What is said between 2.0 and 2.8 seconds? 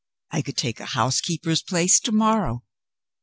morrow.